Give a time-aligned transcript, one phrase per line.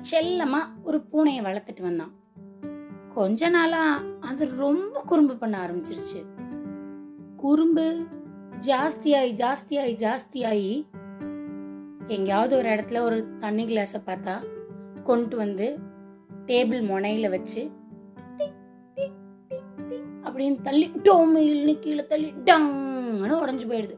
[0.00, 2.12] செல்லமா ஒரு பூனையை வளர்த்துட்டு வந்தான்.
[3.14, 6.20] கொஞ்ச நாளா அது ரொம்ப குறும்பு பண்ண ஆரம்பிச்சிருச்சு.
[7.36, 8.06] குறும்பு
[8.58, 10.86] ஜாஸ்தியாயி ஜாஸ்தியாயி ஜாஸ்தியாயி
[12.06, 14.44] எங்கேயாவது ஒரு இடத்துல ஒரு தண்ணி கிளாஸை பார்த்தா
[15.02, 15.78] கொண்டு வந்து
[16.46, 17.70] டேபிள் முனையில வச்சு
[20.22, 23.96] அப்படின்னு தள்ளி டோமில்னு கீழே தள்ளி டங்னு உடஞ்சு போயிடுது.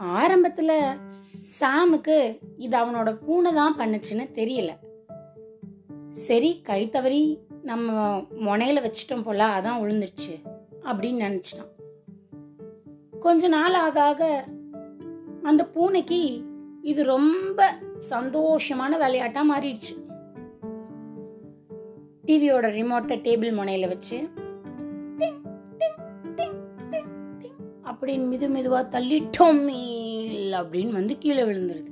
[0.00, 0.98] ஆரம்பத்துல
[1.60, 4.72] சாமுக்கு இது அவனோட பூனை தான் பண்ணுச்சுன்னு தெரியல.
[6.10, 7.22] சரி கை தவறி
[7.62, 7.92] நம்ம
[8.46, 10.34] முனையில வச்சிட்டோம் போல அதான் விழுந்துருச்சு
[10.88, 11.72] அப்படின்னு நினைச்சிட்டான்.
[13.20, 14.44] கொஞ்ச நாள் ஆக ஆக
[15.42, 16.20] அந்த பூனைக்கு
[16.82, 17.60] இது ரொம்ப
[18.10, 19.94] சந்தோஷமான விளையாட்டா மாறிடுச்சு.
[22.26, 24.18] டிவியோட ரிமோட்டை டேபிள் முனையில வச்சு
[27.96, 29.60] அப்படின்னு மிது மெதுவா தள்ளிட்டோம்
[30.58, 31.90] அப்படின்னு வந்து கீழே விழுந்துருது.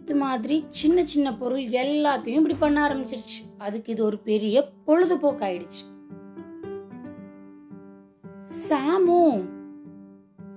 [0.00, 3.40] இது மாதிரி சின்ன சின்ன பொருள் எல்லாத்தையும் இப்படி பண்ண ஆரம்பிச்சிருச்சு.
[3.58, 5.84] அதுக்கு இது ஒரு பெரிய பொழுதுபோக்கு ஆயிடுச்சு
[8.66, 9.18] சாமு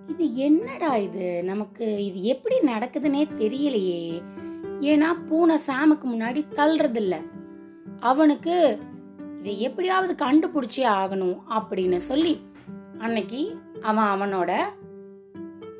[0.07, 1.43] இது என்னடா இது?
[1.43, 4.21] நமக்கு இது எப்படி நடக்குதுன்னே தெரியலையே.
[4.79, 7.15] ஏன்னா பூனை சாமுக்கு முன்னாடி தள்ளுறது இல்ல
[7.99, 8.55] அவனுக்கு
[9.41, 12.33] இதை எப்படியாவது கண்டுபிடிச்சே ஆகணும் அப்படின்னு சொல்லி
[12.99, 13.39] அன்னைக்கு
[13.81, 14.51] அவன் அவனோட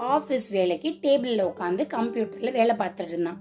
[0.07, 3.39] ஆஃபீஸ் வேலைக்கு டேபிளில் உட்காந்து கம்ப்யூட்டரில் வேலை பார்த்துட்டு இருந்தான்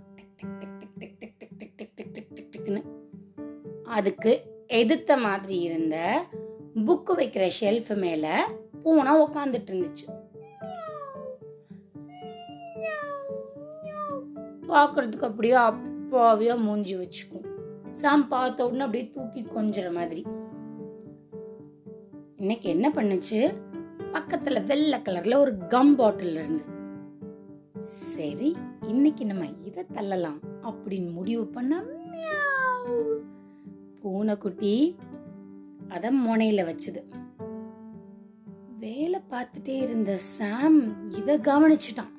[3.88, 4.32] அதுக்கு
[4.72, 5.96] எதிர்த்த மாதிரி இருந்த
[6.86, 8.34] புக்கு வைக்கிற ஷெல்ஃப் மேலே
[8.82, 10.06] பூனை உக்காந்துட்டு இருந்துச்சு
[14.68, 17.46] பார்க்கறதுக்கு அப்படியே அப்பாவையோ மூஞ்சி வச்சுக்கும்
[17.91, 20.22] சாம் பார்த்த உடனே அப்படியே தூக்கி கொஞ்சற மாதிரி.
[22.36, 23.38] இன்னைக்கு என்ன பண்ணுச்சு?
[24.12, 26.72] பக்கத்துல வெள்ளை கலர்ல ஒரு கம் பாட்டில் இருந்தது.
[27.78, 31.83] சரி இன்னைக்கு நம்ம இத தள்ளலாம் அப்படின்னு முடிவு பண்ண
[34.01, 34.96] பூனைக்குட்டி
[35.89, 37.02] அத முனையில வச்சது.
[38.78, 42.14] வேலை பார்த்துட்டே இருந்த சாம் இத கவனிச்சிட்டான்.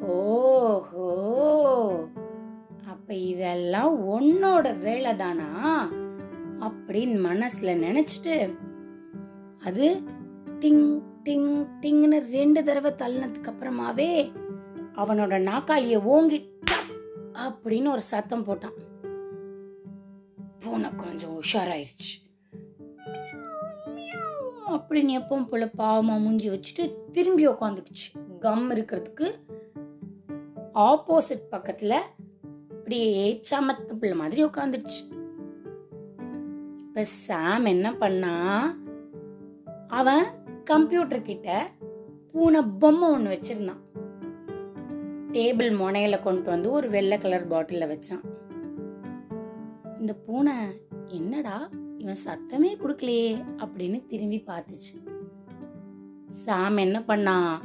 [0.00, 0.16] ஓ
[3.10, 5.88] அப்ப இதெல்லாம் உன்னோட வேலை தானா
[6.60, 8.56] அப்படின்னு மனசுல நினைச்சிட்டு
[9.64, 10.00] அது
[10.60, 14.32] டிங் டிங் டிங்னு ரெண்டு தடவை தள்ளினதுக்கு அப்புறமாவே
[14.94, 16.50] அவனோட நாக்காளிய ஓங்கி
[17.34, 18.76] அப்படின்னு ஒரு சத்தம் போட்டான்.
[20.58, 22.10] பூனை கொஞ்சம் உஷாராயிருச்சு.
[24.68, 29.32] அப்படின்னு எப்பவும் போல பாவமா மூஞ்சி வச்சுட்டு திரும்பி உட்காந்துக்குச்சு கம் இருக்கிறதுக்கு
[30.74, 31.98] ஆப்போசிட் பக்கத்துல
[32.90, 34.96] அப்படியே சமத்து பிள்ளை மாதிரி உட்காந்துடுச்சு
[36.78, 38.32] இப்ப சாம் என்ன பண்ணா
[39.88, 40.24] அவன்
[40.64, 41.70] கம்ப்யூட்டர் கிட்ட
[42.32, 43.84] பூனை பொம்மை ஒன்று வச்சிருந்தான்.
[45.32, 48.24] டேபிள் முனையில கொண்டு வந்து ஒரு வெள்ளை கலர் பாட்டிலில் வச்சான்.
[49.98, 50.54] இந்த பூனை
[51.06, 51.68] என்னடா
[51.98, 54.96] இவன் சத்தமே கொடுக்கலையே அப்படின்னு திரும்பி பார்த்துச்சு.
[56.26, 57.58] சாம் என்ன பண்ணான்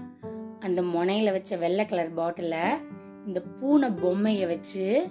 [0.60, 2.58] அந்த முனையில வச்ச வெள்ளை கலர் பாட்டில
[3.26, 5.10] இந்த பூனை பொம்மையை வச்சு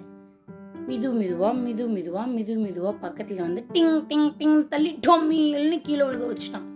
[0.87, 6.23] மிது மிதுவா மிது மிதுவா மிது மிதுவா பக்கத்துல வந்து டிங் டிங் டிங் தள்ளி டொம்மில்னு கீழே விழுக
[6.29, 6.67] வச்சுட்டான்.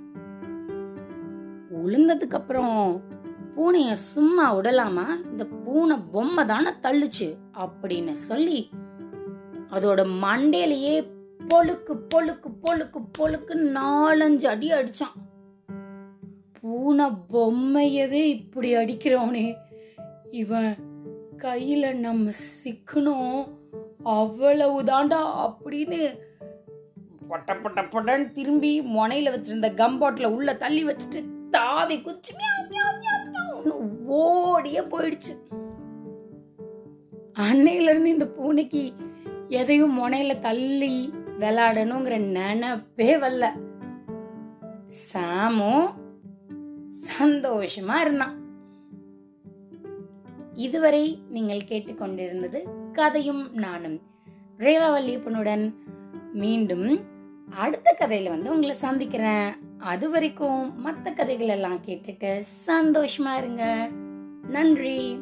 [1.84, 3.04] உளுந்ததுக்கு அப்புறம்
[3.56, 5.18] பூனைய சும்மா விடலாமா?
[5.32, 8.70] இந்த பூனை பொம்மை தானே தள்ளுச்சு அப்படின்னு சொல்லி
[9.72, 11.08] அதோட மண்டையிலேயே
[11.48, 15.16] பொழுக்கு பொழுக்கு பொழுக்கு பொழுக்கு நாலஞ்சு அடி அடிச்சான்.
[16.62, 19.56] பூனை பொம்மையவே இப்படி அடிக்கிறவனே
[20.32, 20.89] இவன்
[21.40, 22.32] கையில நம்ம
[22.64, 23.48] சிக்கணும்.
[24.04, 25.20] அவ்வளவு தாண்டா
[25.50, 26.28] அப்படின்னு
[27.30, 32.32] பொட்ட பொட்ட பொட்டன்னு திரும்பி முனையில வச்சிருந்த கம் பாட்டில உள்ள தள்ளி வச்சுட்டு தாவி குதிச்சு
[34.06, 35.34] ஓடியே போயிடுச்சு.
[37.40, 38.94] அன்னையில இருந்து இந்த பூனைக்கு
[39.48, 43.52] எதையும் முனையில தள்ளி விளையாடணுங்கிற நினப்பே வரல.
[44.88, 45.94] சாமும்
[47.20, 48.39] சந்தோஷமா இருந்தான்.
[50.60, 52.60] இதுவரை நீங்கள் கேட்டுக்கொண்டிருந்தது
[52.92, 54.02] கதையும் நானும்.
[54.58, 55.74] ரேவா வல்லியப்பனுடன்
[56.34, 57.00] மீண்டும்
[57.50, 59.54] அடுத்த கதையில வந்து உங்களை சந்திக்கிறேன்.
[59.78, 63.90] அது வரைக்கும் மற்ற கதைகள் எல்லாம் கேட்டுட்டு சந்தோஷமா இருங்க.
[64.48, 65.22] நன்றி.